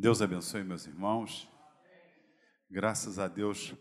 [0.00, 1.46] Deus abençoe meus irmãos.
[2.70, 3.74] Graças a Deus,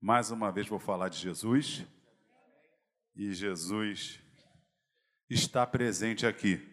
[0.00, 1.84] mais uma vez vou falar de Jesus.
[3.16, 4.20] E Jesus
[5.28, 6.64] está presente aqui.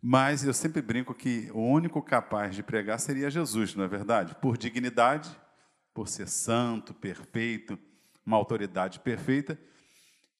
[0.00, 4.34] Mas eu sempre brinco que o único capaz de pregar seria Jesus, não é verdade?
[4.36, 5.28] Por dignidade,
[5.92, 7.78] por ser santo, perfeito,
[8.24, 9.60] uma autoridade perfeita,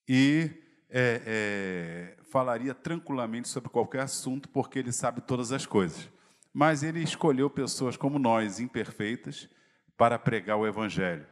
[0.09, 0.63] e
[0.96, 6.09] é, é, falaria tranquilamente sobre qualquer assunto, porque ele sabe todas as coisas.
[6.52, 9.48] Mas ele escolheu pessoas como nós, imperfeitas,
[9.96, 11.27] para pregar o Evangelho.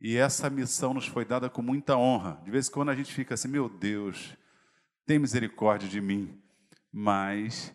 [0.00, 2.42] E essa missão nos foi dada com muita honra.
[2.44, 4.36] De vez em quando a gente fica assim, meu Deus,
[5.06, 6.42] tem misericórdia de mim.
[6.92, 7.72] Mas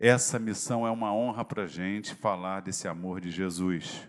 [0.00, 4.08] essa missão é uma honra para a gente falar desse amor de Jesus.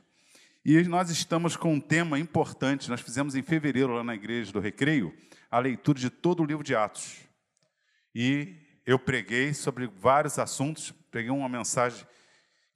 [0.63, 2.89] E nós estamos com um tema importante.
[2.89, 5.13] Nós fizemos em fevereiro, lá na igreja do Recreio,
[5.49, 7.21] a leitura de todo o livro de Atos.
[8.13, 12.05] E eu preguei sobre vários assuntos, preguei uma mensagem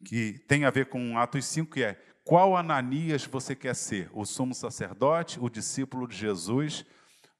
[0.06, 4.10] que tem a ver com Atos 5, que é qual Ananias você quer ser?
[4.14, 6.86] O sumo sacerdote, o discípulo de Jesus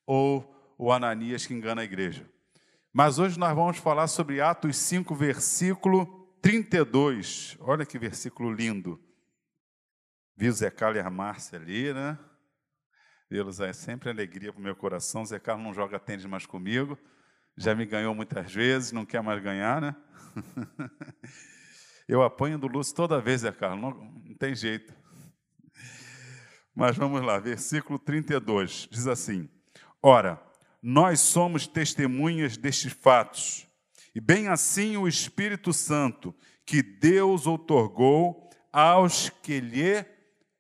[0.06, 2.28] ou o Ananias que engana a igreja?
[2.92, 6.06] Mas hoje nós vamos falar sobre Atos 5, versículo
[6.42, 7.56] 32.
[7.62, 9.00] Olha que versículo lindo.
[10.36, 10.74] Vi o Zé
[11.10, 12.18] Márcia ali, né?
[13.32, 15.26] Vê-los é sempre alegria para o meu coração.
[15.26, 17.00] Zé Carlos não joga tênis mais comigo
[17.58, 19.96] já me ganhou muitas vezes, não quer mais ganhar, né?
[22.08, 23.92] Eu apanho do Lúcio toda vez, é Carlos, não,
[24.26, 24.94] não tem jeito.
[26.76, 29.50] Mas vamos lá, versículo 32, diz assim:
[30.02, 30.42] Ora,
[30.82, 33.68] nós somos testemunhas destes fatos,
[34.16, 36.36] e bem assim o Espírito Santo,
[36.66, 40.06] que Deus outorgou aos que lhe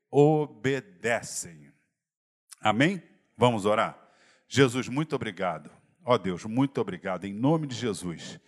[0.10, 1.71] obedecem.
[2.62, 3.02] Amém?
[3.36, 3.98] Vamos orar?
[4.48, 5.72] Jesus, muito obrigado
[6.04, 8.40] Ó oh Deus, muito obrigado, em nome de Jesus,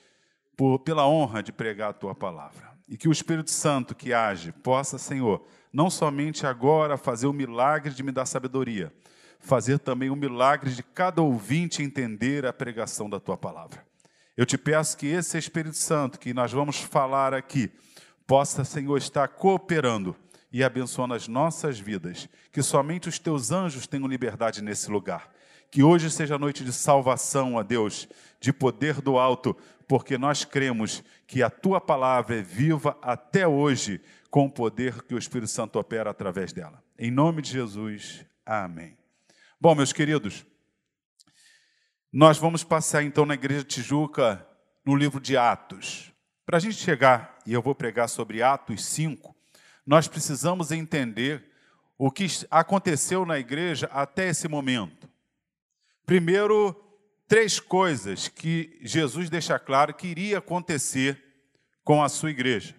[0.58, 2.72] por, pela honra de pregar a tua palavra.
[2.90, 7.94] E que o Espírito Santo que age possa, Senhor, não somente agora fazer o milagre
[7.94, 8.92] de me dar sabedoria,
[9.40, 13.86] fazer também o milagre de cada ouvinte entender a pregação da tua palavra.
[14.36, 17.72] Eu te peço que esse Espírito Santo que nós vamos falar aqui
[18.26, 20.16] possa, Senhor, estar cooperando
[20.54, 25.34] e abençoando as nossas vidas, que somente os teus anjos tenham liberdade nesse lugar
[25.74, 28.08] que hoje seja noite de salvação, a Deus,
[28.40, 34.00] de poder do alto, porque nós cremos que a tua palavra é viva até hoje,
[34.30, 36.84] com o poder que o Espírito Santo opera através dela.
[36.96, 38.96] Em nome de Jesus, amém.
[39.60, 40.46] Bom, meus queridos,
[42.12, 44.48] nós vamos passar então na Igreja Tijuca
[44.86, 46.14] no livro de Atos.
[46.46, 49.33] Para a gente chegar, e eu vou pregar sobre Atos 5,
[49.86, 51.44] nós precisamos entender
[51.98, 55.10] o que aconteceu na igreja até esse momento.
[56.06, 56.76] Primeiro,
[57.28, 61.22] três coisas que Jesus deixa claro que iria acontecer
[61.84, 62.76] com a sua igreja.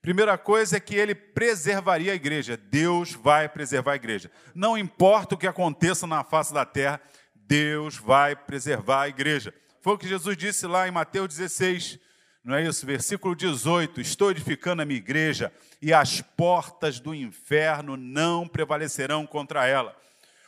[0.00, 2.56] Primeira coisa é que ele preservaria a igreja.
[2.56, 4.30] Deus vai preservar a igreja.
[4.54, 7.00] Não importa o que aconteça na face da terra,
[7.34, 9.52] Deus vai preservar a igreja.
[9.80, 11.98] Foi o que Jesus disse lá em Mateus 16,
[12.48, 12.86] não é isso?
[12.86, 19.66] Versículo 18: Estou edificando a minha igreja e as portas do inferno não prevalecerão contra
[19.66, 19.94] ela.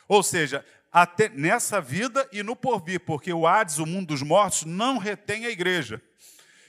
[0.07, 4.63] Ou seja, até nessa vida e no porvir, porque o Hades, o mundo dos mortos,
[4.63, 6.01] não retém a igreja.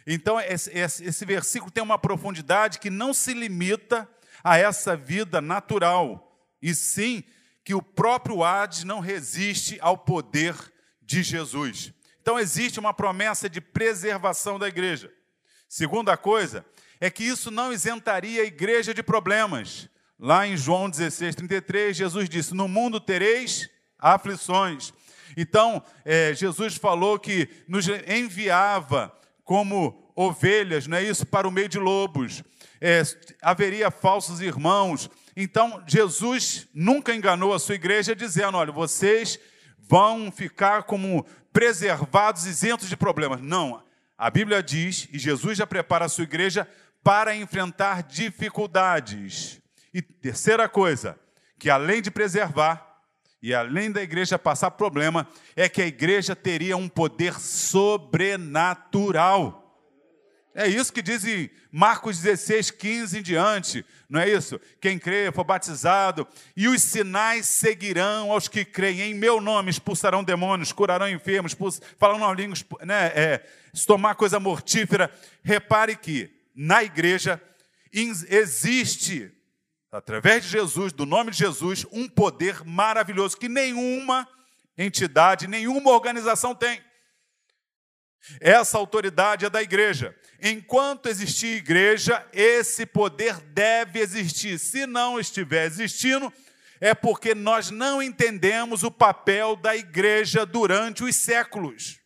[0.07, 4.07] Então, esse, esse, esse versículo tem uma profundidade que não se limita
[4.45, 7.25] a essa vida natural, e sim
[7.65, 10.55] que o próprio Hades não resiste ao poder
[11.01, 11.91] de Jesus.
[12.21, 15.11] Então, existe uma promessa de preservação da igreja.
[15.73, 16.67] Segunda coisa
[17.01, 19.89] é que isso não isentaria a igreja de problemas.
[20.19, 24.93] Lá em João 16, 33, Jesus disse: No mundo tereis aflições.
[25.35, 31.71] Então, é, Jesus falou que nos enviava como ovelhas, não é isso, para o meio
[31.71, 32.45] de lobos.
[32.79, 33.03] É,
[33.41, 35.09] haveria falsos irmãos.
[35.35, 39.41] Então, Jesus nunca enganou a sua igreja dizendo: olha, vocês
[39.79, 43.41] vão ficar como preservados, isentos de problemas.
[43.41, 43.83] Não.
[44.23, 46.69] A Bíblia diz, e Jesus já prepara a sua igreja
[47.03, 49.61] para enfrentar dificuldades.
[49.93, 51.19] E terceira coisa,
[51.59, 53.01] que além de preservar,
[53.43, 55.27] e além da igreja passar problema,
[55.57, 59.62] é que a igreja teria um poder sobrenatural.
[60.55, 64.61] É isso que diz em Marcos 16, 15 em diante, não é isso?
[64.81, 70.23] Quem crê, for batizado, e os sinais seguirão aos que creem em meu nome, expulsarão
[70.23, 71.57] demônios, curarão enfermos,
[71.99, 75.11] falarão línguas, né, é, se tomar coisa mortífera.
[75.43, 77.41] Repare que na igreja
[77.91, 79.33] existe
[79.91, 84.27] através de Jesus, do nome de Jesus, um poder maravilhoso que nenhuma
[84.77, 86.81] entidade, nenhuma organização tem.
[88.41, 90.17] Essa autoridade é da igreja.
[90.41, 94.59] Enquanto existir igreja, esse poder deve existir.
[94.59, 96.33] Se não estiver existindo,
[96.81, 102.01] é porque nós não entendemos o papel da igreja durante os séculos.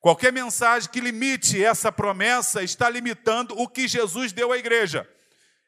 [0.00, 5.08] Qualquer mensagem que limite essa promessa está limitando o que Jesus deu à igreja.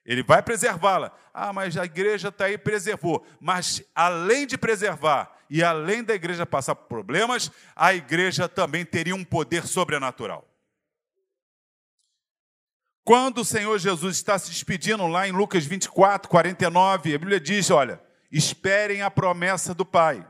[0.05, 1.13] Ele vai preservá-la.
[1.35, 3.27] Ah, mas a igreja está aí, preservou.
[3.41, 9.15] Mas além de preservar e além da igreja passar por problemas, a igreja também teria
[9.15, 10.47] um poder sobrenatural.
[13.05, 17.71] Quando o Senhor Jesus está se despedindo lá em Lucas 24, 49, a Bíblia diz:
[17.71, 17.99] olha,
[18.31, 20.27] esperem a promessa do Pai.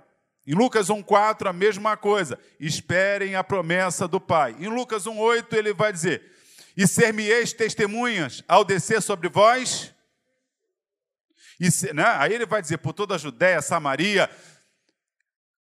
[0.47, 4.57] Em Lucas 1,4, a mesma coisa, esperem a promessa do Pai.
[4.61, 6.23] Em Lucas 1,8, ele vai dizer:
[6.77, 9.93] E ser-me-eis testemunhas ao descer sobre vós.
[11.59, 12.05] E, né?
[12.17, 14.31] Aí ele vai dizer: por toda a Judéia, Samaria,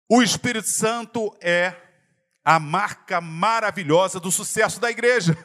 [0.10, 1.74] o Espírito Santo é
[2.44, 5.38] a marca maravilhosa do sucesso da igreja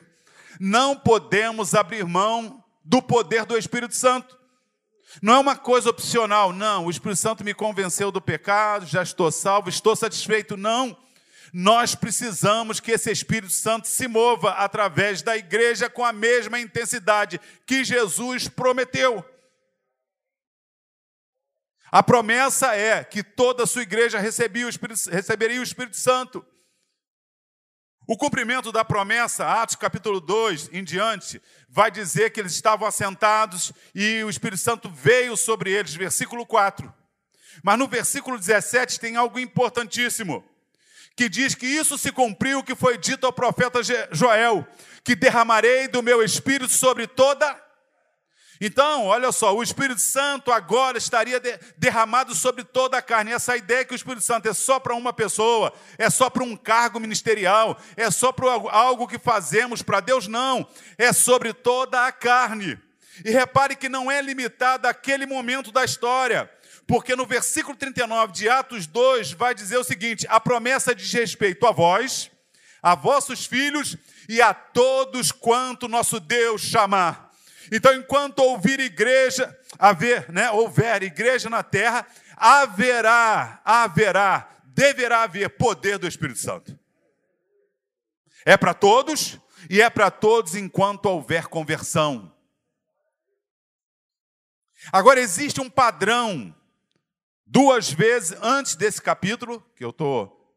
[0.58, 4.38] não podemos abrir mão do poder do Espírito Santo.
[5.20, 6.86] Não é uma coisa opcional, não.
[6.86, 10.56] O Espírito Santo me convenceu do pecado, já estou salvo, estou satisfeito.
[10.56, 10.96] Não.
[11.52, 17.40] Nós precisamos que esse Espírito Santo se mova através da igreja com a mesma intensidade
[17.66, 19.24] que Jesus prometeu.
[21.92, 26.42] A promessa é que toda a sua igreja receberia o Espírito, receberia o Espírito Santo.
[28.08, 33.74] O cumprimento da promessa, Atos capítulo 2 em diante, vai dizer que eles estavam assentados
[33.94, 36.92] e o Espírito Santo veio sobre eles, versículo 4.
[37.62, 40.42] Mas no versículo 17 tem algo importantíssimo,
[41.14, 43.80] que diz que isso se cumpriu o que foi dito ao profeta
[44.10, 44.66] Joel,
[45.04, 47.61] que derramarei do meu espírito sobre toda
[48.64, 53.32] então, olha só, o Espírito Santo agora estaria de, derramado sobre toda a carne.
[53.32, 56.56] Essa ideia que o Espírito Santo é só para uma pessoa, é só para um
[56.56, 60.64] cargo ministerial, é só para algo que fazemos para Deus, não.
[60.96, 62.78] É sobre toda a carne.
[63.24, 66.48] E repare que não é limitado àquele momento da história.
[66.86, 71.66] Porque no versículo 39 de Atos 2 vai dizer o seguinte: a promessa diz respeito
[71.66, 72.30] a vós,
[72.80, 73.96] a vossos filhos
[74.28, 77.31] e a todos quanto nosso Deus chamar.
[77.74, 85.96] Então, enquanto ouvir igreja, haver, né, houver igreja na terra, haverá, haverá, deverá haver poder
[85.96, 86.78] do Espírito Santo.
[88.44, 89.38] É para todos
[89.70, 92.30] e é para todos enquanto houver conversão.
[94.92, 96.54] Agora existe um padrão,
[97.46, 100.54] duas vezes antes desse capítulo, que eu estou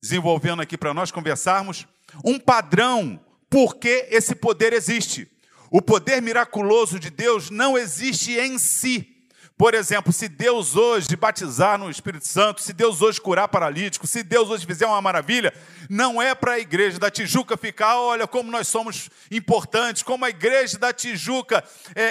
[0.00, 1.84] desenvolvendo aqui para nós conversarmos,
[2.24, 3.18] um padrão
[3.50, 5.31] porque esse poder existe.
[5.72, 9.08] O poder miraculoso de Deus não existe em si.
[9.56, 14.22] Por exemplo, se Deus hoje batizar no Espírito Santo, se Deus hoje curar paralítico, se
[14.22, 15.50] Deus hoje fizer uma maravilha,
[15.88, 20.28] não é para a igreja da Tijuca ficar, olha como nós somos importantes, como a
[20.28, 21.64] igreja da Tijuca
[21.94, 22.02] é,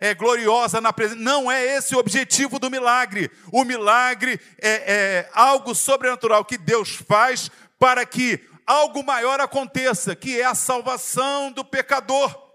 [0.00, 1.18] é, é gloriosa na presença.
[1.18, 3.30] Não é esse o objetivo do milagre.
[3.50, 10.38] O milagre é, é algo sobrenatural que Deus faz para que algo maior aconteça, que
[10.38, 12.45] é a salvação do pecador.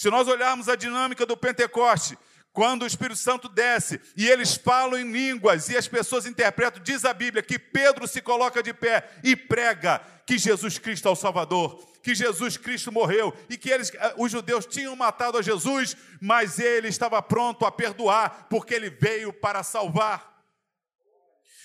[0.00, 2.16] Se nós olharmos a dinâmica do Pentecoste,
[2.54, 7.04] quando o Espírito Santo desce e eles falam em línguas e as pessoas interpretam, diz
[7.04, 11.14] a Bíblia que Pedro se coloca de pé e prega que Jesus Cristo é o
[11.14, 15.94] Salvador, que Jesus Cristo morreu e que eles, eh, os judeus tinham matado a Jesus,
[16.18, 20.29] mas ele estava pronto a perdoar, porque ele veio para salvar.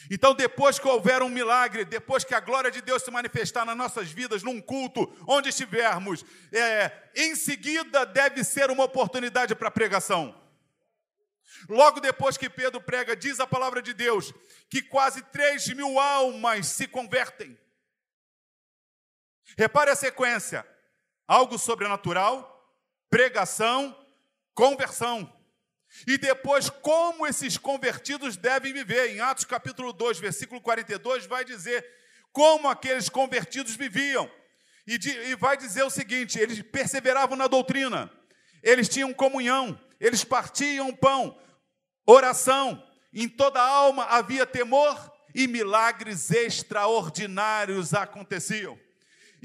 [0.10, 3.78] Então, depois que houver um milagre, depois que a glória de Deus se manifestar nas
[3.78, 10.40] nossas vidas, num culto, onde estivermos, é, em seguida deve ser uma oportunidade para pregação.
[11.70, 14.34] Logo depois que Pedro prega, diz a palavra de Deus
[14.70, 17.58] que quase 3 mil almas se convertem.
[19.58, 20.68] Repare a sequência:
[21.28, 22.76] algo sobrenatural,
[23.10, 23.96] pregação,
[24.54, 25.32] conversão.
[26.08, 29.12] E depois, como esses convertidos devem viver.
[29.12, 31.86] Em Atos capítulo 2, versículo 42, vai dizer
[32.32, 34.30] como aqueles convertidos viviam.
[34.88, 38.12] E, de, e vai dizer o seguinte: eles perseveravam na doutrina,
[38.62, 41.40] eles tinham comunhão, eles partiam pão,
[42.06, 42.84] oração,
[43.14, 48.78] em toda alma havia temor e milagres extraordinários aconteciam.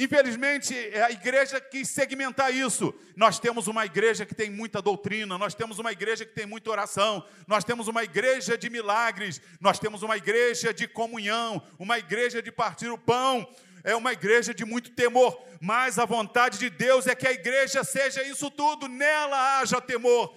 [0.02, 2.95] Infelizmente, a igreja quis segmentar isso.
[3.14, 6.71] Nós temos uma igreja que tem muita doutrina, nós temos uma igreja que tem muita
[6.71, 12.40] oração, nós temos uma igreja de milagres, nós temos uma igreja de comunhão, uma igreja
[12.40, 13.47] de partir o pão,
[13.85, 15.38] é uma igreja de muito temor.
[15.61, 20.35] Mas a vontade de Deus é que a igreja seja isso tudo, nela haja temor,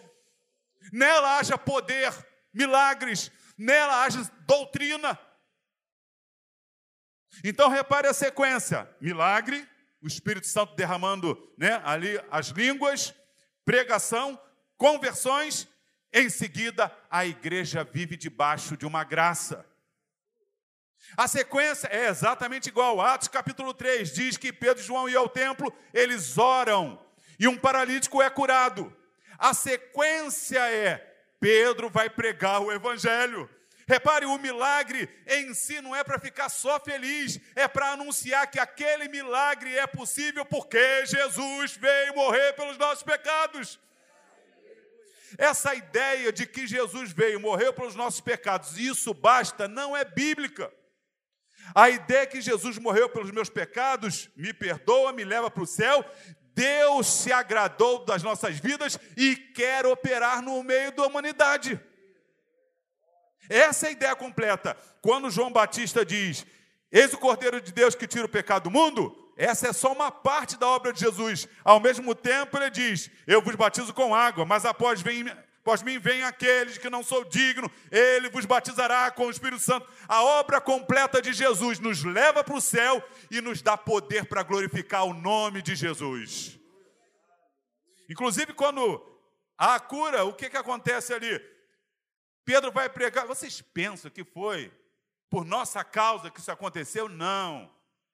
[0.92, 2.14] nela haja poder,
[2.54, 5.18] milagres, nela haja doutrina.
[7.44, 9.68] Então repare a sequência: milagre,
[10.02, 13.14] o Espírito Santo derramando né, ali as línguas,
[13.64, 14.40] pregação,
[14.78, 15.68] conversões,
[16.12, 19.66] em seguida a igreja vive debaixo de uma graça.
[21.18, 23.00] A sequência é exatamente igual.
[23.02, 27.00] Atos capítulo 3 diz que Pedro e João iam ao templo, eles oram
[27.40, 28.96] e um paralítico é curado.
[29.38, 30.98] A sequência é:
[31.40, 33.50] Pedro vai pregar o evangelho.
[33.88, 38.60] Repare, o milagre em si não é para ficar só feliz, é para anunciar que
[38.60, 43.80] aquele milagre é possível porque Jesus veio morrer pelos nossos pecados.
[45.38, 50.72] Essa ideia de que Jesus veio, morreu pelos nossos pecados, isso basta, não é bíblica.
[51.74, 56.06] A ideia que Jesus morreu pelos meus pecados, me perdoa, me leva para o céu,
[56.54, 61.80] Deus se agradou das nossas vidas e quer operar no meio da humanidade.
[63.50, 64.78] Essa é a ideia completa.
[65.02, 66.46] Quando João Batista diz:
[66.92, 70.12] Eis o Cordeiro de Deus que tira o pecado do mundo, essa é só uma
[70.12, 71.48] parte da obra de Jesus.
[71.64, 75.26] Ao mesmo tempo, ele diz: Eu vos batizo com água, mas após, vem,
[75.60, 79.88] após mim vem aqueles que não sou digno, ele vos batizará com o Espírito Santo.
[80.08, 84.44] A obra completa de Jesus nos leva para o céu e nos dá poder para
[84.44, 86.60] glorificar o nome de Jesus.
[88.10, 89.04] Inclusive, quando
[89.58, 91.53] há a cura, o que, que acontece ali?
[92.46, 93.26] Pedro vai pregar.
[93.26, 94.72] Vocês pensam que foi
[95.30, 97.10] por nossa causa que isso aconteceu?
[97.10, 97.72] Não.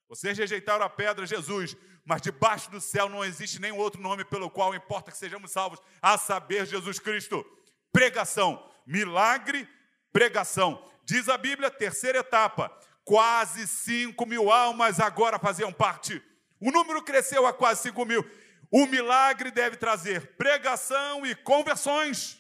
[0.08, 4.50] Vocês rejeitaram a pedra, Jesus, mas debaixo do céu não existe nenhum outro nome pelo
[4.50, 7.46] qual importa que sejamos salvos, a saber, Jesus Cristo.
[7.92, 9.68] Pregação, milagre,
[10.12, 10.84] pregação.
[11.04, 16.22] Diz a Bíblia, terceira etapa, quase 5 mil almas agora faziam parte.
[16.60, 18.26] O número cresceu a quase 5 mil.
[18.72, 22.40] O milagre deve trazer pregação e conversões.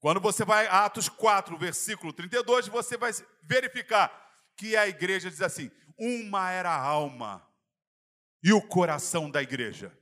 [0.00, 4.10] Quando você vai a Atos 4, versículo 32, você vai verificar
[4.56, 7.46] que a igreja diz assim: uma era a alma
[8.42, 9.92] e o coração da igreja,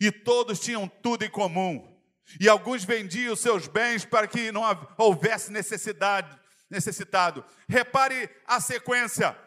[0.00, 1.96] e todos tinham tudo em comum,
[2.40, 4.62] e alguns vendiam seus bens para que não
[4.98, 6.36] houvesse necessidade,
[6.68, 7.44] necessitado.
[7.68, 9.38] Repare a sequência.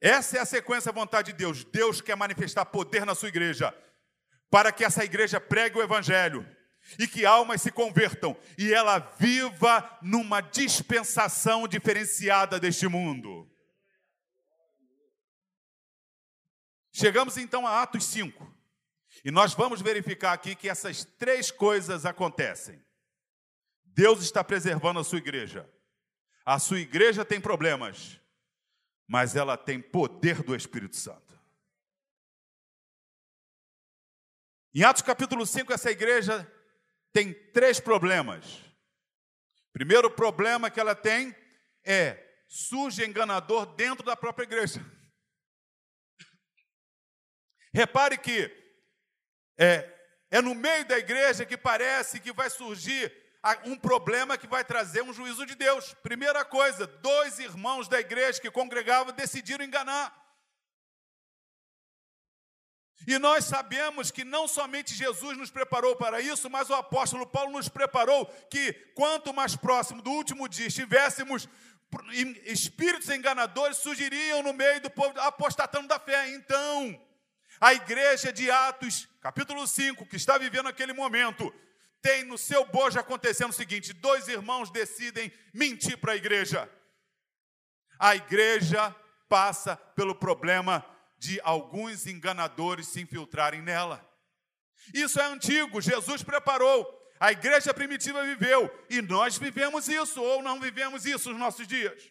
[0.00, 1.62] Essa é a sequência da vontade de Deus.
[1.62, 3.72] Deus quer manifestar poder na sua igreja,
[4.50, 6.44] para que essa igreja pregue o evangelho
[6.98, 13.48] e que almas se convertam e ela viva numa dispensação diferenciada deste mundo.
[16.92, 18.58] Chegamos então a Atos 5.
[19.24, 22.82] E nós vamos verificar aqui que essas três coisas acontecem.
[23.84, 25.70] Deus está preservando a sua igreja.
[26.44, 28.20] A sua igreja tem problemas,
[29.06, 31.38] mas ela tem poder do Espírito Santo.
[34.74, 36.50] Em Atos capítulo 5, essa igreja
[37.12, 38.60] tem três problemas.
[39.72, 41.34] Primeiro problema que ela tem
[41.84, 44.84] é surge enganador dentro da própria igreja.
[47.72, 48.50] Repare que
[49.56, 49.88] é,
[50.30, 53.12] é no meio da igreja que parece que vai surgir
[53.64, 55.94] um problema que vai trazer um juízo de Deus.
[56.02, 60.19] Primeira coisa, dois irmãos da igreja que congregavam decidiram enganar.
[63.06, 67.52] E nós sabemos que não somente Jesus nos preparou para isso, mas o apóstolo Paulo
[67.52, 71.48] nos preparou que quanto mais próximo do último dia estivéssemos,
[72.44, 76.30] espíritos enganadores surgiriam no meio do povo apostatando da fé.
[76.34, 77.00] Então,
[77.60, 81.52] a igreja de Atos, capítulo 5, que está vivendo aquele momento,
[82.02, 86.70] tem no seu bojo acontecendo o seguinte: dois irmãos decidem mentir para a igreja.
[87.98, 88.94] A igreja
[89.28, 90.84] passa pelo problema
[91.20, 94.04] de alguns enganadores se infiltrarem nela.
[94.94, 100.58] Isso é antigo, Jesus preparou, a igreja primitiva viveu, e nós vivemos isso, ou não
[100.58, 102.10] vivemos isso nos nossos dias.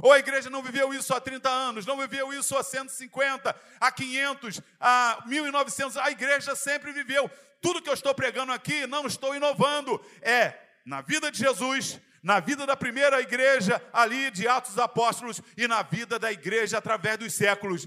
[0.00, 3.92] Ou a igreja não viveu isso há 30 anos, não viveu isso há 150, há
[3.92, 5.96] 500, há 1900.
[5.98, 7.30] A igreja sempre viveu.
[7.60, 10.04] Tudo que eu estou pregando aqui, não estou inovando.
[10.20, 15.68] É na vida de Jesus, na vida da primeira igreja ali de Atos Apóstolos e
[15.68, 17.86] na vida da igreja através dos séculos.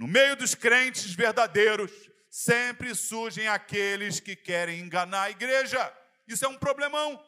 [0.00, 1.92] No meio dos crentes verdadeiros,
[2.30, 5.94] sempre surgem aqueles que querem enganar a igreja.
[6.26, 7.22] Isso é um problemão.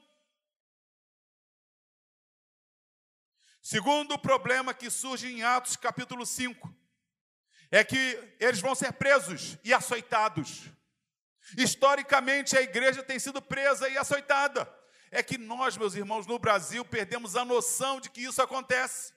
[3.61, 6.75] Segundo problema que surge em Atos capítulo 5
[7.71, 10.71] é que eles vão ser presos e açoitados.
[11.59, 14.67] Historicamente, a igreja tem sido presa e açoitada.
[15.11, 19.13] É que nós, meus irmãos, no Brasil, perdemos a noção de que isso acontece.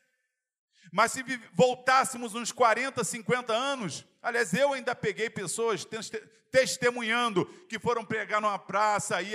[0.91, 1.23] Mas se
[1.53, 5.85] voltássemos uns 40, 50 anos, aliás, eu ainda peguei pessoas
[6.51, 9.33] testemunhando que foram pregar numa praça e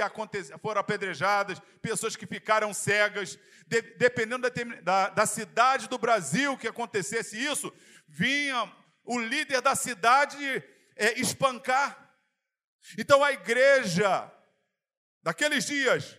[0.63, 6.69] foram apedrejadas, pessoas que ficaram cegas, de, dependendo da, da, da cidade do Brasil que
[6.69, 7.73] acontecesse isso,
[8.09, 8.73] vinha
[9.05, 10.63] o líder da cidade
[10.97, 12.11] é, espancar.
[12.97, 14.31] Então a igreja,
[15.23, 16.17] daqueles dias,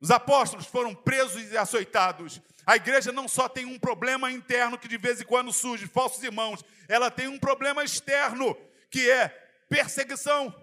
[0.00, 2.40] os apóstolos foram presos e açoitados.
[2.68, 6.22] A igreja não só tem um problema interno que de vez em quando surge, falsos
[6.22, 8.54] irmãos, ela tem um problema externo,
[8.90, 9.30] que é
[9.70, 10.54] perseguição,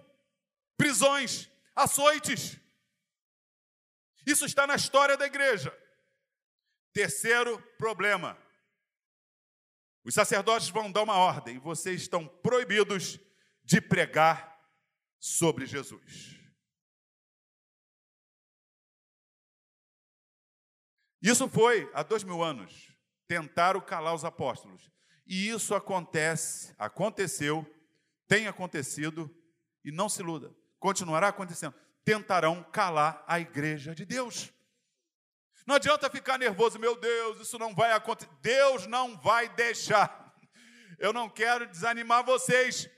[0.76, 2.60] prisões, açoites.
[4.24, 5.76] Isso está na história da igreja.
[6.92, 8.38] Terceiro problema.
[10.04, 13.18] Os sacerdotes vão dar uma ordem, vocês estão proibidos
[13.64, 14.56] de pregar
[15.18, 16.36] sobre Jesus.
[21.26, 22.92] Isso foi há dois mil anos.
[23.26, 24.88] Tentaram calar os apóstolos.
[25.26, 27.66] E isso acontece, aconteceu,
[28.28, 29.28] tem acontecido,
[29.84, 31.74] e não se iluda, continuará acontecendo.
[32.04, 34.52] Tentarão calar a igreja de Deus.
[35.66, 38.30] Não adianta ficar nervoso, meu Deus, isso não vai acontecer.
[38.40, 40.32] Deus não vai deixar.
[40.96, 42.88] Eu não quero desanimar vocês,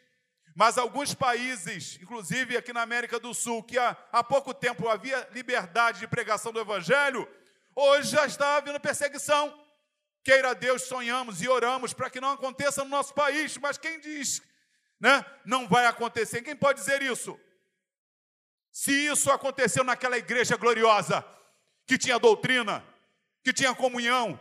[0.55, 5.27] mas alguns países, inclusive aqui na América do Sul, que há, há pouco tempo havia
[5.33, 7.27] liberdade de pregação do Evangelho,
[7.81, 9.57] Hoje já está havendo perseguição.
[10.25, 14.43] Queira Deus, sonhamos e oramos para que não aconteça no nosso país, mas quem diz,
[14.99, 16.43] né, não vai acontecer?
[16.43, 17.39] Quem pode dizer isso?
[18.73, 21.25] Se isso aconteceu naquela igreja gloriosa,
[21.87, 22.85] que tinha doutrina,
[23.45, 24.41] que tinha comunhão,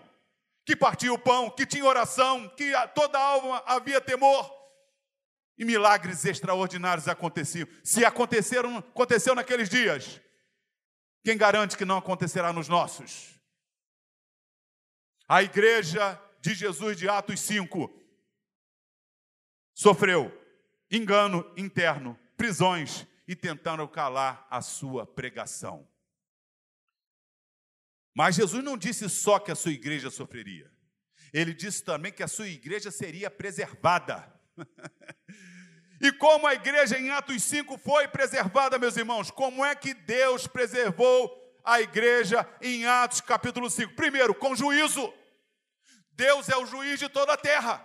[0.65, 4.51] que partia o pão, que tinha oração, que toda alma havia temor,
[5.59, 7.67] e milagres extraordinários aconteciam.
[7.83, 10.19] Se aconteceram, aconteceu naqueles dias,
[11.27, 13.37] quem garante que não acontecerá nos nossos?
[15.27, 17.93] A igreja de Jesus de Atos 5
[19.73, 20.31] sofreu
[20.89, 25.85] engano interno, prisões e tentaram calar a sua pregação.
[28.15, 30.71] Mas Jesus não disse só que a sua igreja sofreria.
[31.33, 34.33] Ele disse também que a sua igreja seria preservada.
[35.99, 39.31] E como a igreja em Atos 5 foi preservada, meus irmãos?
[39.31, 43.95] Como é que Deus preservou a igreja em Atos capítulo 5?
[43.95, 45.11] Primeiro, com juízo.
[46.11, 47.83] Deus é o juiz de toda a terra.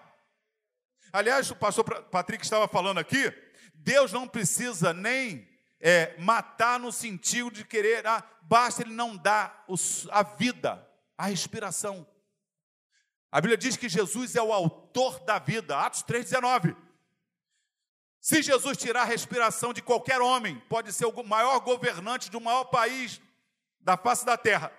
[1.12, 3.32] Aliás, o pastor Patrick estava falando aqui,
[3.74, 5.46] Deus não precisa nem
[5.78, 9.64] é, matar no sentido de querer, ah, basta ele não dar
[10.10, 12.06] a vida, a respiração.
[13.30, 16.76] A Bíblia diz que Jesus é o autor da vida, Atos 3,19.
[18.22, 22.40] Se Jesus tirar a respiração de qualquer homem, pode ser o maior governante de um
[22.40, 23.20] maior país
[23.80, 24.72] da face da terra.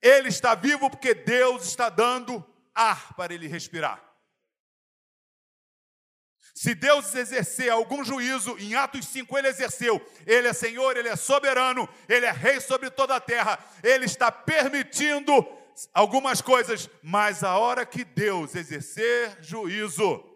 [0.00, 4.00] Ele está vivo porque Deus está dando ar para ele respirar.
[6.54, 10.00] Se Deus exercer algum juízo, em Atos 5 ele exerceu.
[10.24, 13.58] Ele é Senhor, ele é soberano, ele é rei sobre toda a terra.
[13.82, 15.44] Ele está permitindo
[15.92, 20.31] algumas coisas, mas a hora que Deus exercer juízo,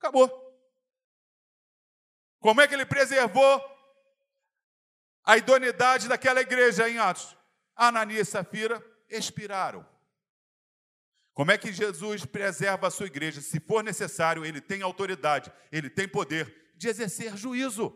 [0.00, 0.50] Acabou.
[2.40, 3.62] Como é que ele preservou
[5.22, 7.36] a idoneidade daquela igreja em Atos?
[7.76, 9.86] Ananias e Safira expiraram.
[11.34, 13.42] Como é que Jesus preserva a sua igreja?
[13.42, 17.94] Se for necessário, ele tem autoridade, ele tem poder de exercer juízo.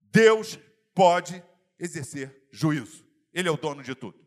[0.00, 0.58] Deus
[0.94, 1.44] pode
[1.78, 3.06] exercer juízo.
[3.32, 4.18] Ele é o dono de tudo.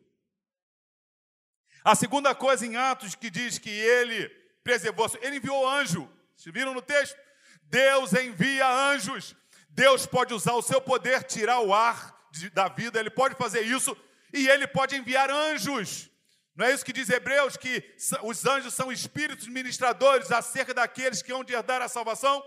[1.84, 5.08] A segunda coisa em Atos que diz que ele preservou.
[5.20, 6.10] Ele enviou anjo.
[6.34, 7.16] Vocês viram no texto?
[7.64, 9.36] Deus envia anjos.
[9.68, 13.60] Deus pode usar o seu poder, tirar o ar de, da vida, ele pode fazer
[13.60, 13.96] isso
[14.32, 16.10] e ele pode enviar anjos.
[16.56, 17.82] Não é isso que diz Hebreus, que
[18.22, 22.42] os anjos são espíritos ministradores acerca daqueles que hão de herdar a salvação?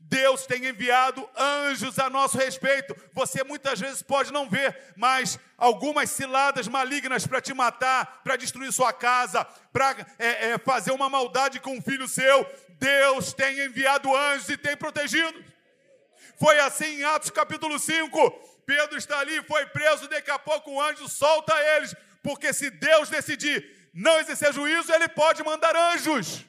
[0.00, 2.96] Deus tem enviado anjos a nosso respeito.
[3.12, 8.72] Você muitas vezes pode não ver, mas algumas ciladas malignas para te matar, para destruir
[8.72, 12.46] sua casa, para é, é, fazer uma maldade com um filho seu,
[12.78, 15.44] Deus tem enviado anjos e tem protegido.
[16.38, 18.30] Foi assim em Atos capítulo 5.
[18.66, 23.08] Pedro está ali, foi preso, daqui a pouco o anjo solta eles, porque se Deus
[23.08, 26.44] decidir não exercer juízo, ele pode mandar anjos.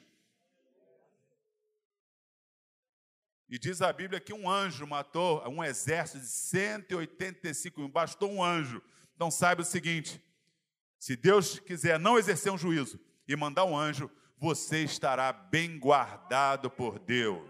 [3.48, 8.44] E diz a Bíblia que um anjo matou um exército de 185 mil, bastou um
[8.44, 8.82] anjo.
[9.14, 10.22] Então saiba o seguinte:
[10.98, 16.70] se Deus quiser não exercer um juízo e mandar um anjo, você estará bem guardado
[16.70, 17.48] por Deus.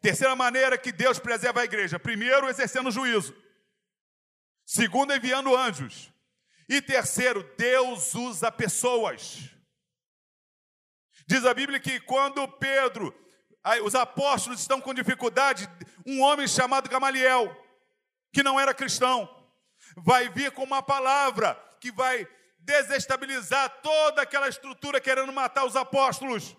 [0.00, 3.34] Terceira maneira que Deus preserva a igreja: primeiro, exercendo juízo,
[4.66, 6.12] segundo, enviando anjos,
[6.68, 9.50] E terceiro, Deus usa pessoas.
[11.26, 13.14] Diz a Bíblia que quando Pedro,
[13.82, 15.68] os apóstolos estão com dificuldade,
[16.06, 17.54] um homem chamado Gamaliel,
[18.32, 19.28] que não era cristão,
[19.96, 22.26] vai vir com uma palavra que vai
[22.58, 26.56] desestabilizar toda aquela estrutura querendo matar os apóstolos.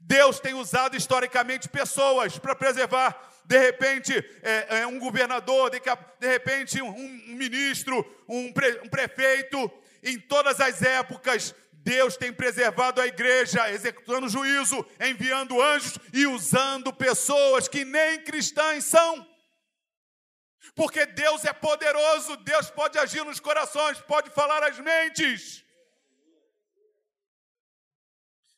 [0.00, 5.80] Deus tem usado historicamente pessoas para preservar, de repente, é, é, um governador, de,
[6.20, 9.70] de repente, um, um ministro, um, pre, um prefeito.
[10.00, 11.54] Em todas as épocas,
[11.88, 18.84] Deus tem preservado a igreja, executando juízo, enviando anjos e usando pessoas que nem cristãs
[18.84, 19.26] são.
[20.74, 25.64] Porque Deus é poderoso, Deus pode agir nos corações, pode falar às mentes.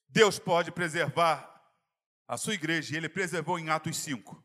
[0.09, 1.49] Deus pode preservar
[2.27, 4.45] a sua igreja, e ele preservou em Atos 5.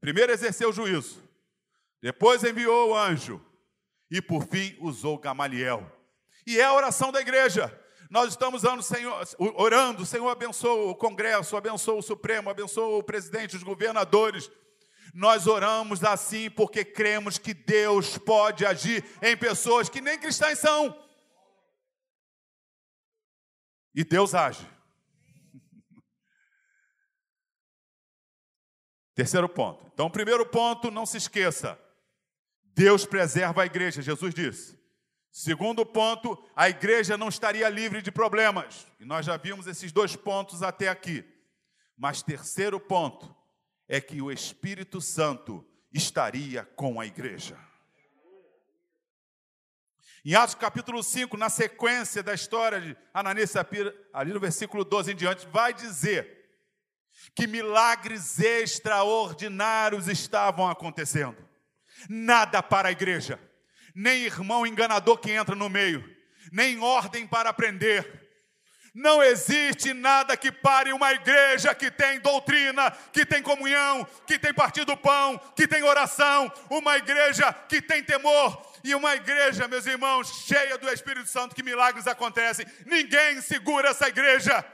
[0.00, 1.20] Primeiro exerceu o juízo,
[2.00, 3.44] depois enviou o anjo,
[4.08, 5.84] e por fim usou Gamaliel.
[6.46, 7.76] E é a oração da igreja.
[8.10, 13.54] Nós estamos orando, Senhor, orando, Senhor abençoa o Congresso, abençoa o Supremo, abençoa o presidente,
[13.54, 14.50] os governadores.
[15.14, 21.00] Nós oramos assim porque cremos que Deus pode agir em pessoas que nem cristãs são.
[23.94, 24.68] E Deus age.
[29.14, 29.86] Terceiro ponto.
[29.94, 31.78] Então, primeiro ponto, não se esqueça.
[32.74, 34.79] Deus preserva a igreja, Jesus disse.
[35.30, 38.86] Segundo ponto, a igreja não estaria livre de problemas.
[38.98, 41.24] E nós já vimos esses dois pontos até aqui.
[41.96, 43.34] Mas terceiro ponto
[43.88, 47.58] é que o Espírito Santo estaria com a igreja.
[50.24, 54.84] Em Atos capítulo 5, na sequência da história de Ananias e Sapira, ali no versículo
[54.84, 56.40] 12 em diante, vai dizer
[57.34, 61.36] que milagres extraordinários estavam acontecendo.
[62.08, 63.40] Nada para a igreja,
[63.94, 66.04] nem irmão enganador que entra no meio,
[66.52, 68.20] nem ordem para aprender.
[68.92, 74.52] Não existe nada que pare uma igreja que tem doutrina, que tem comunhão, que tem
[74.52, 79.86] partido do pão, que tem oração, uma igreja que tem temor, e uma igreja, meus
[79.86, 82.66] irmãos, cheia do Espírito Santo, que milagres acontecem.
[82.86, 84.64] Ninguém segura essa igreja.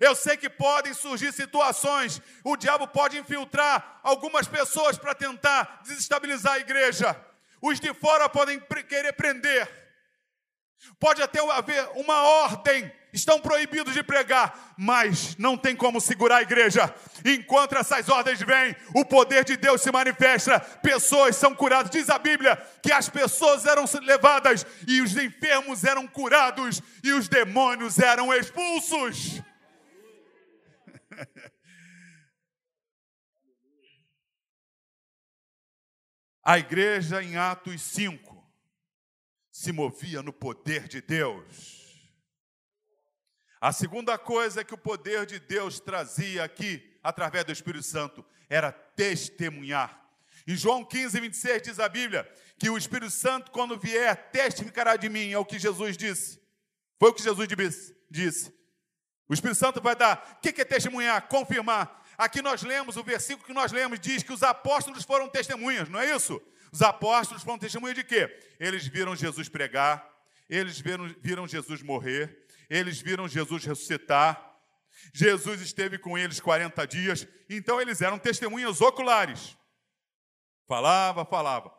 [0.00, 6.54] Eu sei que podem surgir situações, o diabo pode infiltrar algumas pessoas para tentar desestabilizar
[6.54, 7.16] a igreja.
[7.60, 9.68] Os de fora podem querer prender.
[10.98, 16.42] Pode até haver uma ordem, estão proibidos de pregar, mas não tem como segurar a
[16.42, 16.94] igreja.
[17.24, 21.90] Enquanto essas ordens vêm, o poder de Deus se manifesta, pessoas são curadas.
[21.90, 27.28] Diz a Bíblia que as pessoas eram levadas e os enfermos eram curados e os
[27.28, 29.42] demônios eram expulsos.
[36.42, 38.38] A igreja em Atos 5
[39.50, 41.78] se movia no poder de Deus.
[43.60, 48.72] A segunda coisa que o poder de Deus trazia aqui, através do Espírito Santo, era
[48.72, 50.08] testemunhar.
[50.46, 52.26] Em João 15, 26 diz a Bíblia
[52.58, 56.40] que o Espírito Santo, quando vier, testificará de mim, é o que Jesus disse.
[56.98, 57.46] Foi o que Jesus
[58.10, 58.57] disse.
[59.28, 60.38] O Espírito Santo vai dar.
[60.38, 61.28] O que é testemunhar?
[61.28, 62.04] Confirmar.
[62.16, 66.00] Aqui nós lemos, o versículo que nós lemos diz que os apóstolos foram testemunhas, não
[66.00, 66.40] é isso?
[66.72, 68.36] Os apóstolos foram testemunhas de quê?
[68.58, 70.04] Eles viram Jesus pregar,
[70.48, 74.44] eles viram, viram Jesus morrer, eles viram Jesus ressuscitar,
[75.12, 79.56] Jesus esteve com eles 40 dias, então eles eram testemunhas oculares.
[80.66, 81.72] Falava, falava.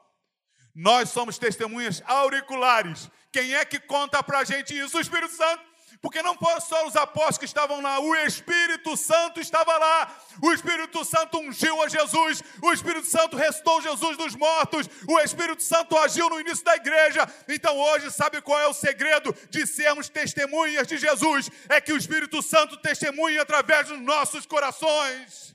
[0.74, 3.10] Nós somos testemunhas auriculares.
[3.32, 4.98] Quem é que conta para a gente isso?
[4.98, 5.69] O Espírito Santo.
[6.02, 10.16] Porque não foram só os apóstolos que estavam lá, o Espírito Santo estava lá.
[10.42, 15.62] O Espírito Santo ungiu a Jesus, o Espírito Santo restou Jesus dos mortos, o Espírito
[15.62, 17.28] Santo agiu no início da igreja.
[17.50, 21.50] Então hoje, sabe qual é o segredo de sermos testemunhas de Jesus?
[21.68, 25.54] É que o Espírito Santo testemunha através dos nossos corações.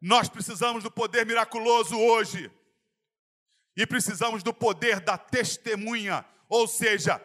[0.00, 2.50] Nós precisamos do poder miraculoso hoje.
[3.76, 7.20] E precisamos do poder da testemunha, ou seja,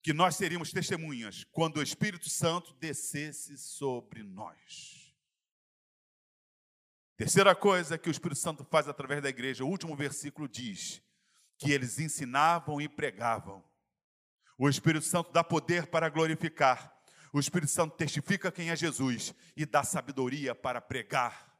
[0.00, 5.12] que nós seríamos testemunhas quando o Espírito Santo descesse sobre nós.
[7.16, 11.02] Terceira coisa que o Espírito Santo faz através da igreja, o último versículo diz
[11.58, 13.64] que eles ensinavam e pregavam.
[14.56, 16.94] O Espírito Santo dá poder para glorificar.
[17.32, 21.52] O Espírito Santo testifica quem é Jesus e dá sabedoria para pregar.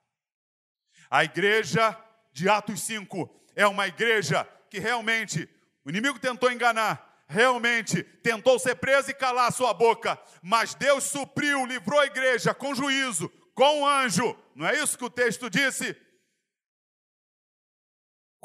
[1.11, 1.99] A igreja
[2.33, 5.49] de Atos 5 é uma igreja que realmente
[5.85, 11.03] o inimigo tentou enganar, realmente tentou ser preso e calar a sua boca, mas Deus
[11.03, 14.37] supriu, livrou a igreja com juízo, com um anjo.
[14.55, 15.97] Não é isso que o texto disse?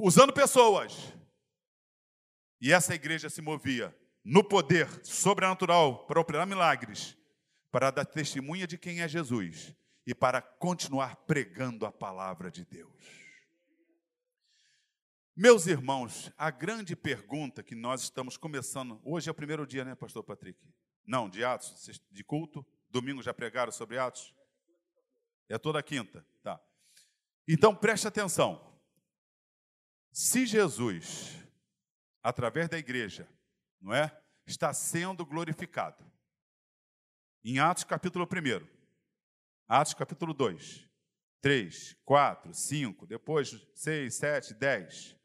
[0.02, 1.13] usando pessoas.
[2.60, 7.17] E essa igreja se movia no poder sobrenatural para operar milagres,
[7.71, 9.74] para dar testemunha de quem é Jesus
[10.06, 13.20] e para continuar pregando a palavra de Deus.
[15.36, 19.96] Meus irmãos, a grande pergunta que nós estamos começando, hoje é o primeiro dia, né,
[19.96, 20.60] pastor Patrick?
[21.06, 24.36] Não, de Atos, de culto, domingo já pregaram sobre Atos?
[25.48, 26.62] É toda quinta, tá.
[27.48, 28.78] Então preste atenção.
[30.12, 31.38] Se Jesus,
[32.22, 33.26] através da igreja,
[33.80, 34.22] não é?
[34.46, 36.06] Está sendo glorificado.
[37.41, 38.67] Em Atos capítulo 1,
[39.65, 40.89] Atos capítulo 2,
[41.39, 45.20] 3, 4, 5, depois 6, 7, 10.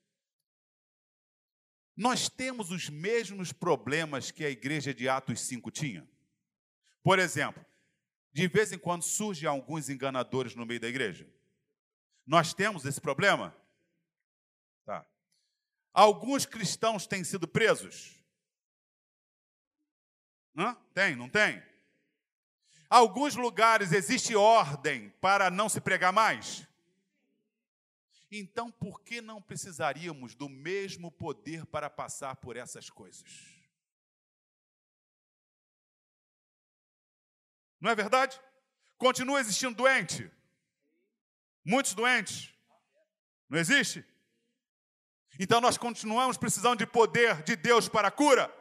[1.96, 6.06] Nós temos os mesmos problemas que a igreja de Atos 5 tinha.
[7.02, 7.64] Por exemplo,
[8.32, 11.26] de vez em quando surgem alguns enganadores no meio da igreja.
[12.26, 13.56] Nós temos esse problema?
[14.84, 15.06] Tá.
[15.94, 18.22] Alguns cristãos têm sido presos.
[20.54, 20.76] Hã?
[20.92, 21.62] Tem, não tem?
[22.90, 26.68] Alguns lugares existe ordem para não se pregar mais.
[28.30, 33.56] Então, por que não precisaríamos do mesmo poder para passar por essas coisas?
[37.80, 38.40] Não é verdade?
[38.98, 40.30] Continua existindo doente.
[41.64, 42.52] Muitos doentes.
[43.48, 44.04] Não existe?
[45.38, 48.52] Então nós continuamos precisando de poder de Deus para a cura.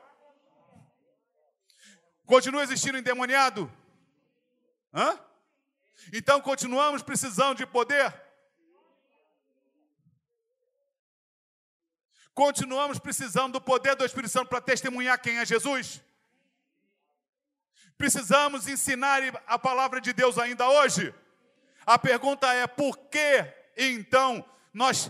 [2.26, 3.72] Continua existindo endemoniado?
[4.94, 5.20] Hã?
[6.14, 8.25] Então continuamos precisando de poder?
[12.36, 16.02] Continuamos precisando do poder do Espírito Santo para testemunhar quem é Jesus?
[17.98, 21.16] Precisamos ensinar a palavra de Deus ainda hoje?
[21.86, 24.44] A pergunta é: por que então
[24.74, 25.10] nós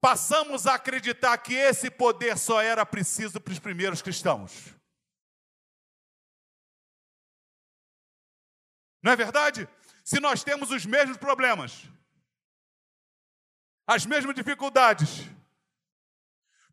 [0.00, 4.74] passamos a acreditar que esse poder só era preciso para os primeiros cristãos?
[9.02, 9.68] Não é verdade?
[10.02, 11.82] Se nós temos os mesmos problemas,
[13.86, 15.28] as mesmas dificuldades,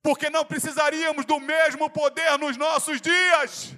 [0.02, 3.76] porque não precisaríamos do mesmo poder nos nossos dias?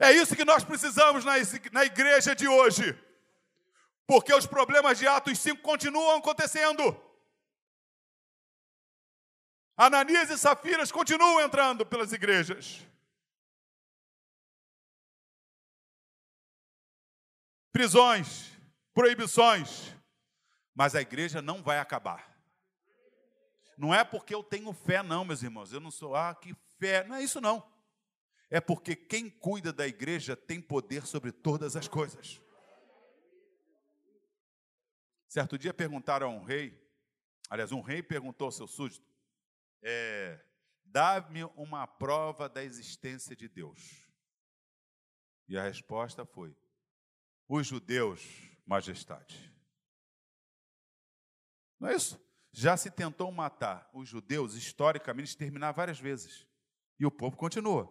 [0.00, 2.98] É isso que nós precisamos na igreja de hoje.
[4.06, 6.82] Porque os problemas de Atos 5 continuam acontecendo.
[9.76, 12.80] Ananias e Safiras continuam entrando pelas igrejas.
[17.72, 18.50] Prisões,
[18.92, 19.94] proibições.
[20.74, 22.38] Mas a igreja não vai acabar.
[23.76, 25.72] Não é porque eu tenho fé, não, meus irmãos.
[25.72, 27.04] Eu não sou, ah, que fé.
[27.04, 27.70] Não é isso, não
[28.50, 32.40] é porque quem cuida da igreja tem poder sobre todas as coisas.
[35.28, 36.76] Certo dia perguntaram a um rei,
[37.48, 39.08] aliás, um rei perguntou ao seu súdito:
[39.80, 40.44] é,
[40.84, 44.08] dá-me uma prova da existência de Deus.
[45.48, 46.56] E a resposta foi:
[47.48, 48.20] os judeus,
[48.66, 49.54] majestade.
[51.80, 52.20] Não é isso?
[52.52, 56.46] Já se tentou matar os judeus, historicamente, exterminar várias vezes.
[56.98, 57.90] E o povo continua.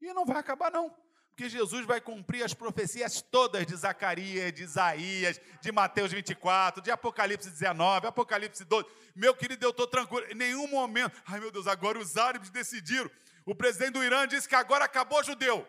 [0.00, 0.94] E não vai acabar, não.
[1.28, 6.92] Porque Jesus vai cumprir as profecias todas de Zacarias, de Isaías, de Mateus 24, de
[6.92, 8.88] Apocalipse 19, Apocalipse 12.
[9.16, 10.24] Meu querido, eu estou tranquilo.
[10.30, 11.20] Em nenhum momento.
[11.26, 13.10] Ai, meu Deus, agora os árabes decidiram.
[13.44, 15.66] O presidente do Irã disse que agora acabou judeu.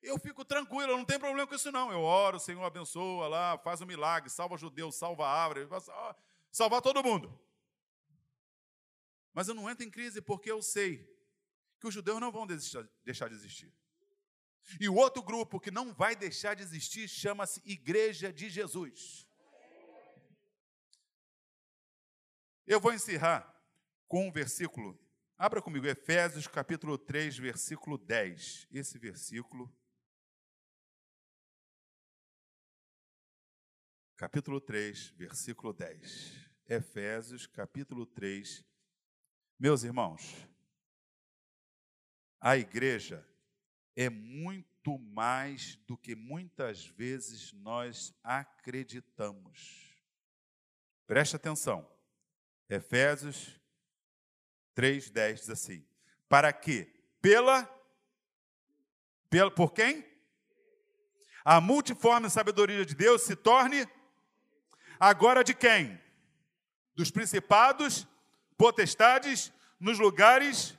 [0.00, 1.92] Eu fico tranquilo, eu não tenho problema com isso, não.
[1.92, 5.66] Eu oro, o Senhor abençoa lá, faz um milagre, salva judeu, salva árvore,
[6.50, 7.38] salvar todo mundo.
[9.32, 11.08] Mas eu não entro em crise porque eu sei
[11.78, 13.72] que os judeus não vão deixar de existir.
[14.78, 19.26] E o outro grupo que não vai deixar de existir chama-se Igreja de Jesus.
[22.66, 23.52] Eu vou encerrar
[24.06, 24.98] com um versículo.
[25.36, 28.68] Abra comigo Efésios capítulo 3, versículo 10.
[28.70, 29.74] Esse versículo.
[34.20, 36.34] Capítulo 3, versículo 10.
[36.68, 38.62] Efésios capítulo 3.
[39.58, 40.46] Meus irmãos,
[42.38, 43.26] a igreja
[43.96, 49.96] é muito mais do que muitas vezes nós acreditamos.
[51.06, 51.90] Preste atenção.
[52.68, 53.58] Efésios
[54.76, 55.88] 3:10 diz assim:
[56.28, 56.84] Para que
[57.22, 57.66] pela
[59.30, 60.04] pela por quem?
[61.42, 63.88] A multiforme sabedoria de Deus se torne
[65.00, 65.98] agora de quem?
[66.94, 68.06] Dos principados,
[68.56, 70.78] potestades nos lugares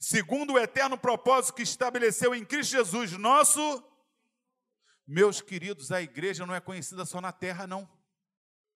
[0.00, 3.84] segundo o eterno propósito que estabeleceu em Cristo Jesus, nosso.
[5.06, 7.88] Meus queridos, a igreja não é conhecida só na terra, não.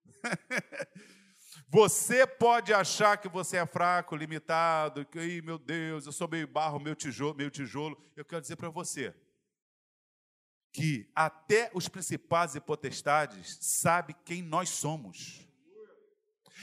[1.70, 6.80] Você pode achar que você é fraco, limitado, que, meu Deus, eu sou meio barro,
[6.80, 8.00] meu tijolo, meu tijolo.
[8.16, 9.12] Eu quero dizer para você
[10.74, 15.48] que até os principais e potestades sabem quem nós somos.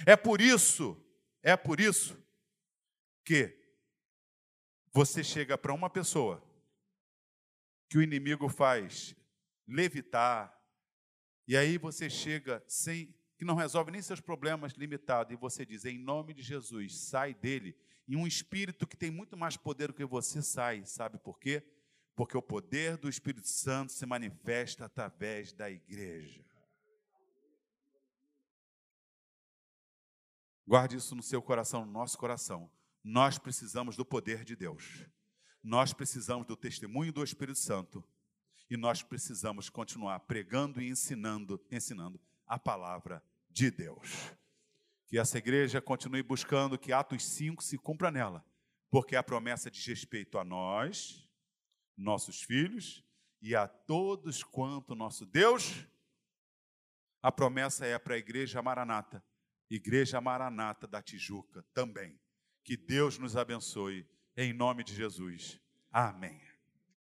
[0.04, 1.00] É por isso,
[1.42, 2.20] é por isso
[3.24, 3.56] que
[4.92, 6.42] você chega para uma pessoa
[7.88, 9.14] que o inimigo faz
[9.66, 10.58] levitar,
[11.46, 15.84] e aí você chega sem que não resolve nem seus problemas limitado, e você diz,
[15.84, 17.76] em nome de Jesus, sai dele,
[18.08, 21.62] e um espírito que tem muito mais poder do que você sai, sabe por quê?
[22.14, 26.44] Porque o poder do Espírito Santo se manifesta através da igreja.
[30.66, 32.70] Guarde isso no seu coração, no nosso coração.
[33.02, 35.04] Nós precisamos do poder de Deus.
[35.62, 38.04] Nós precisamos do testemunho do Espírito Santo.
[38.68, 43.20] E nós precisamos continuar pregando e ensinando, ensinando a palavra
[43.50, 44.32] de Deus.
[45.08, 48.44] Que essa igreja continue buscando que Atos 5 se cumpra nela,
[48.88, 51.28] porque a promessa diz respeito a nós,
[52.00, 53.04] nossos filhos
[53.40, 55.86] e a todos quanto nosso Deus.
[57.22, 59.22] A promessa é para a igreja Maranata,
[59.68, 62.18] igreja Maranata da Tijuca também.
[62.64, 65.60] Que Deus nos abençoe, em nome de Jesus.
[65.90, 66.49] Amém.